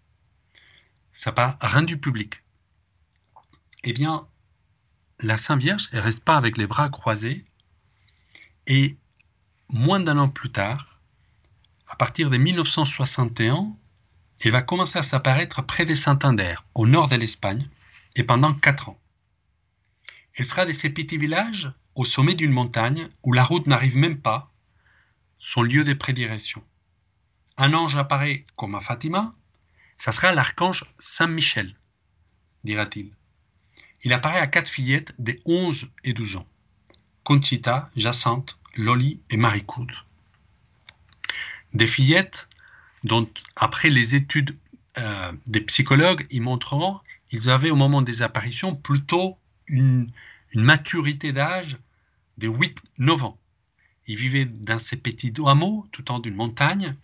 [1.14, 2.44] Ça n'a pas rendu public.
[3.84, 4.28] Eh bien,
[5.20, 7.46] la Sainte Vierge, elle reste pas avec les bras croisés,
[8.68, 8.98] et
[9.70, 11.02] moins d'un an plus tard,
[11.88, 13.76] à partir de 1961,
[14.40, 17.70] elle va commencer à s'apparaître près des Santander, au nord de l'Espagne,
[18.16, 19.00] et pendant quatre ans.
[20.36, 24.20] Elle fera de ces petits villages au sommet d'une montagne où la route n'arrive même
[24.20, 24.53] pas,
[25.46, 26.64] son lieu de prédilection.
[27.58, 29.36] Un ange apparaît comme à Fatima,
[29.98, 31.76] ça sera l'archange Saint Michel,
[32.64, 33.12] dira-t-il.
[34.06, 36.48] Il apparaît à quatre fillettes de 11 et 12 ans,
[37.26, 40.06] Conchita, Jacinthe, Loli et Maricoute.
[41.74, 42.48] Des fillettes
[43.04, 44.58] dont, après les études
[44.98, 47.02] euh, des psychologues, ils montreront,
[47.32, 50.10] ils avaient au moment des apparitions plutôt une,
[50.54, 51.78] une maturité d'âge
[52.38, 53.38] de 8-9 ans.
[54.08, 56.96] Ils vivaient dans ces petits hameaux tout en d'une montagne,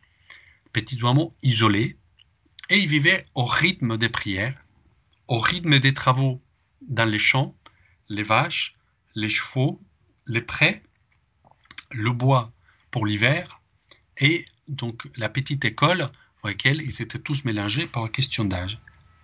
[0.74, 1.98] petits hameaux isolés,
[2.70, 4.64] et ils vivaient au rythme des prières,
[5.28, 6.42] au rythme des travaux
[6.82, 7.56] dans les champs,
[8.10, 8.76] les vaches,
[9.16, 9.82] les chevaux,
[10.28, 10.84] les prés,
[11.92, 12.52] le bois
[12.92, 13.62] pour l'hiver
[14.18, 16.10] et donc la petite école
[16.44, 18.80] dans laquelle ils étaient tous mélangés par question d'âge.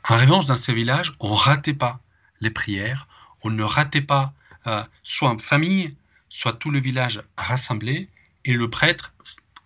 [0.08, 2.02] En revanche, dans ces villages, on ne ratait pas
[2.42, 3.08] les prières,
[3.44, 4.34] on ne ratait pas
[4.68, 5.96] euh, soit en famille,
[6.36, 8.10] soit tout le village rassemblé,
[8.44, 9.14] et le prêtre,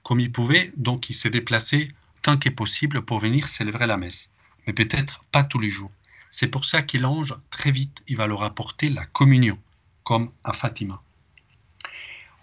[0.04, 4.30] comme il pouvait, donc il s'est déplacé tant qu'est possible pour venir célébrer la messe,
[4.68, 5.90] mais peut-être pas tous les jours.
[6.30, 9.58] C'est pour ça qu'il l'ange, très vite, il va leur apporter la communion,
[10.04, 11.02] comme à Fatima.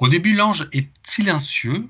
[0.00, 1.88] Au début, l'ange est silencieux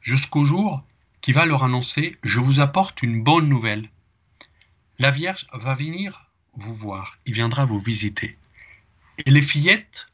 [0.00, 0.82] jusqu'au jour
[1.20, 3.90] qui va leur annoncer Je vous apporte une bonne nouvelle.
[4.98, 8.38] La Vierge va venir vous voir, il viendra vous visiter.
[9.18, 10.08] Et les fillettes,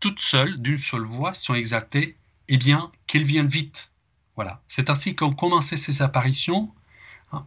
[0.00, 2.16] toutes seules, d'une seule voix, sont exaltées
[2.48, 3.90] Eh bien, qu'elles viennent vite.
[4.34, 4.62] Voilà.
[4.68, 6.72] C'est ainsi qu'ont commencé ces apparitions
[7.32, 7.46] hein,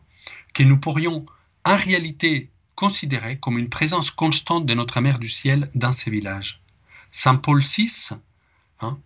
[0.53, 1.25] que nous pourrions
[1.65, 6.61] en réalité considérer comme une présence constante de notre Mère du Ciel dans ces villages.
[7.11, 8.11] Saint Paul VI
[8.81, 8.97] Hein,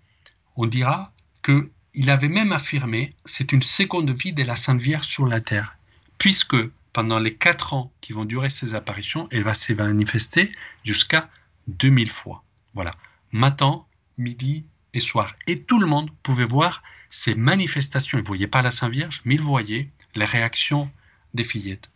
[0.56, 1.12] on dira
[1.43, 5.77] qu'il avait même affirmé c'est une seconde vie de la Sainte Vierge sur la terre,
[6.17, 6.58] puisque
[6.91, 10.51] pendant les quatre ans qui vont durer ces apparitions, elle va se manifester
[10.84, 11.29] jusqu'à
[11.67, 12.43] 2000 fois.
[12.75, 12.95] Voilà,
[13.33, 13.83] matin,
[14.17, 15.35] midi et soir.
[15.47, 18.17] Et tout le monde pouvait voir ces manifestations.
[18.17, 20.89] Il ne voyait pas la Sainte Vierge, mais il voyait les réactions
[21.33, 21.89] des fillettes.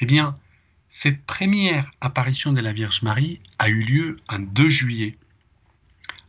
[0.00, 0.36] Eh bien,
[0.88, 5.16] cette première apparition de la Vierge Marie a eu lieu un 2 juillet,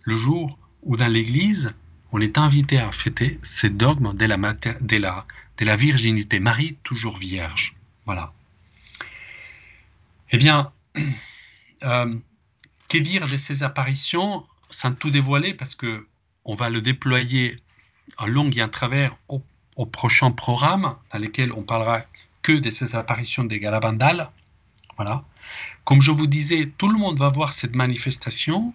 [0.03, 1.75] le jour où dans l'Église,
[2.12, 5.25] on est invité à fêter ces dogmes de la, de la,
[5.58, 6.39] de la virginité.
[6.39, 7.75] Marie, toujours vierge.
[8.06, 8.34] Voilà.
[10.32, 10.71] Eh bien,
[11.84, 12.15] euh,
[12.89, 16.08] que dire de ces apparitions sans tout dévoiler parce que
[16.46, 17.58] on va le déployer
[18.17, 19.41] en long et en travers au,
[19.86, 22.02] prochain programme dans lequel on parlera
[22.41, 24.30] que de ces apparitions des Galabandales.
[24.98, 25.24] Voilà.
[25.86, 28.74] Comme je vous disais, tout le monde va voir cette manifestation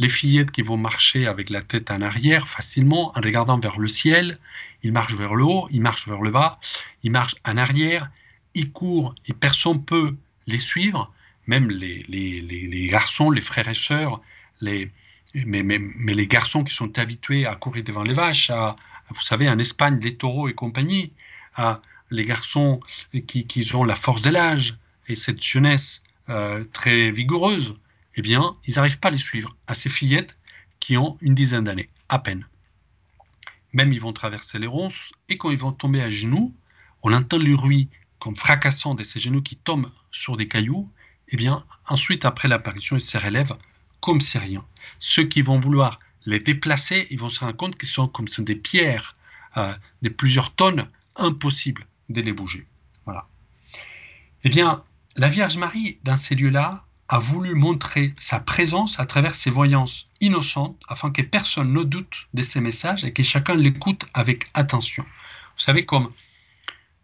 [0.00, 3.86] les fillettes qui vont marcher avec la tête en arrière facilement en regardant vers le
[3.86, 4.38] ciel.
[4.82, 6.58] Ils marchent vers le haut, ils marchent vers le bas,
[7.02, 8.10] ils marchent en arrière,
[8.54, 11.12] ils courent et personne peut les suivre,
[11.50, 14.20] même les, garçons, les frères et sœurs,
[14.60, 14.92] les,
[15.34, 15.80] mais,
[16.22, 18.52] les garçons qui sont habitués à courir devant les vaches,
[19.10, 21.12] vous savez, en Espagne, les taureaux et compagnie,
[21.56, 21.82] à
[22.12, 22.80] les garçons
[23.26, 24.76] qui, qui ont la force de l'âge
[25.08, 27.74] et cette jeunesse euh, très vigoureuse,
[28.14, 30.36] eh bien, ils n'arrivent pas à les suivre, à ces fillettes
[30.78, 32.46] qui ont une dizaine d'années, à peine.
[33.72, 36.54] Même ils vont traverser les ronces, et quand ils vont tomber à genoux,
[37.02, 37.88] on entend le bruit
[38.20, 40.88] comme fracassant de ces genoux qui tombent sur des cailloux,
[41.30, 43.56] eh bien, ensuite, après l'apparition, ils se relèvent
[44.00, 44.64] comme c'est rien.
[44.98, 48.56] Ceux qui vont vouloir les déplacer, ils vont se rendre compte qu'ils sont comme des
[48.56, 49.16] pierres
[49.56, 52.66] euh, de plusieurs tonnes, impossible de les bouger.
[53.04, 53.26] Voilà.
[54.44, 54.84] Eh bien,
[55.16, 60.08] la Vierge Marie, dans ces lieux-là, a voulu montrer sa présence à travers ses voyances
[60.20, 65.02] innocentes afin que personne ne doute de ses messages et que chacun l'écoute avec attention.
[65.02, 66.12] Vous savez, comme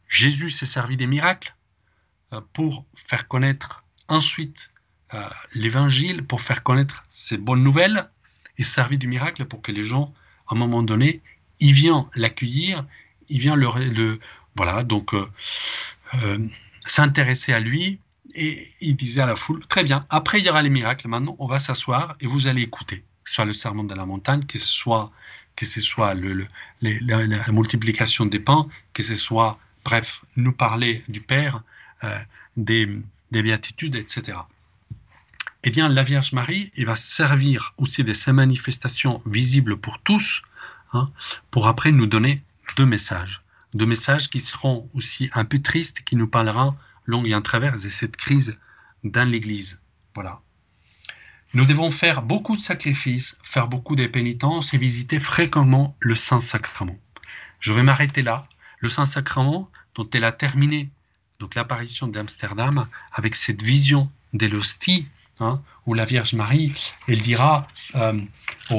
[0.08, 1.54] Jésus s'est servi des miracles
[2.32, 4.70] euh, pour faire connaître ensuite
[5.14, 5.22] euh,
[5.54, 8.08] l'évangile, pour faire connaître ses bonnes nouvelles,
[8.58, 10.12] et servi du miracle pour que les gens,
[10.48, 11.20] à un moment donné,
[11.60, 12.84] ils viennent l'accueillir,
[13.28, 14.18] ils viennent le,
[14.56, 16.48] voilà, donc euh,
[16.86, 18.00] s'intéresser à lui,
[18.34, 21.36] et il disait à la foule, très bien, après il y aura les miracles, maintenant
[21.38, 24.44] on va s'asseoir et vous allez écouter, que ce soit le serment de la montagne,
[24.44, 25.10] que ce soit,
[25.54, 31.62] que ce soit la, multiplication des pains, que ce soit, bref, nous parler du Père,
[32.04, 32.18] euh,
[32.56, 32.86] des,
[33.30, 34.38] des, béatitudes, etc.
[35.64, 40.42] Eh bien, la Vierge Marie, il va servir aussi de ces manifestations visibles pour tous,
[40.92, 41.10] hein,
[41.50, 42.42] pour après nous donner
[42.76, 43.42] deux messages.
[43.74, 47.74] Deux messages qui seront aussi un peu tristes, qui nous parleront longue et en travers
[47.74, 48.56] de cette crise
[49.04, 49.80] dans l'Église.
[50.14, 50.40] Voilà.
[51.54, 56.98] Nous devons faire beaucoup de sacrifices, faire beaucoup de pénitences et visiter fréquemment le Saint-Sacrement.
[57.60, 58.46] Je vais m'arrêter là.
[58.80, 60.90] Le Saint-Sacrement, dont elle a terminé
[61.40, 65.06] donc l'apparition d'Amsterdam avec cette vision de l'hostie,
[65.40, 66.72] hein, où la Vierge Marie,
[67.08, 68.20] elle dira, euh,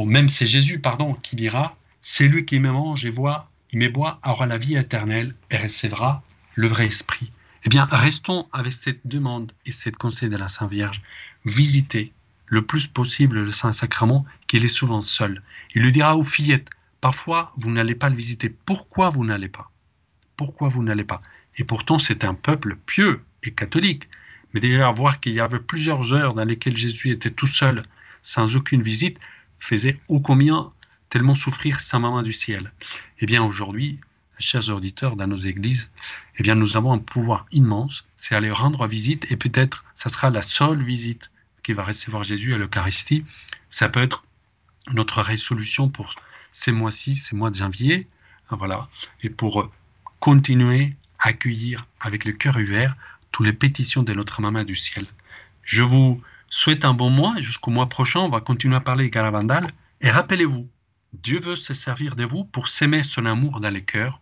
[0.06, 3.90] même c'est Jésus, pardon, qui dira, c'est lui qui me mange et voit, il me
[3.90, 6.24] boit, aura la vie éternelle et recevra
[6.56, 7.32] le vrai esprit.
[7.66, 11.02] Eh bien, restons avec cette demande et cette conseil de la Sainte Vierge.
[11.46, 12.14] Visitez
[12.46, 15.42] le plus possible le Saint-Sacrement, qu'il est souvent seul.
[15.76, 16.70] Il lui dira aux fillettes,
[17.02, 18.50] parfois vous n'allez pas le visiter.
[18.50, 19.70] Pourquoi vous n'allez pas?
[20.38, 21.20] Pourquoi vous n'allez pas?
[21.58, 24.08] Et pourtant, c'est un peuple pieux et catholique.
[24.54, 27.84] Mais déjà, voir qu'il y avait plusieurs heures dans lesquelles Jésus était tout seul,
[28.22, 29.20] sans aucune visite,
[29.60, 30.72] faisait ô combien
[31.10, 32.72] tellement souffrir sa maman du ciel.
[33.20, 34.00] Eh bien, aujourd'hui,
[34.40, 35.90] chers auditeurs, dans nos églises,
[36.38, 40.30] eh bien, nous avons un pouvoir immense, c'est aller rendre visite, et peut-être, ça sera
[40.30, 41.32] la seule visite
[41.64, 43.26] qui va recevoir Jésus à l'Eucharistie.
[43.70, 44.24] Ça peut être
[44.94, 46.16] notre résolution pour
[46.52, 48.08] ces mois-ci, ces mois de janvier,
[48.50, 48.88] voilà,
[49.24, 49.72] et pour
[50.20, 50.96] continuer
[51.28, 52.96] accueillir avec le cœur ouvert
[53.32, 55.06] toutes les pétitions de notre maman du ciel.
[55.64, 59.72] Je vous souhaite un bon mois, jusqu'au mois prochain, on va continuer à parler Garavandal,
[60.02, 60.68] et rappelez-vous,
[61.14, 64.22] Dieu veut se servir de vous pour s'aimer son amour dans les cœurs,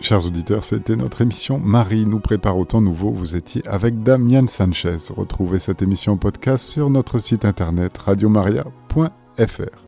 [0.00, 3.10] Chers auditeurs, c'était notre émission Marie nous prépare au temps nouveau.
[3.10, 4.96] Vous étiez avec Damien Sanchez.
[5.10, 9.84] Retrouvez cette émission podcast sur notre site internet radiomaria.fr.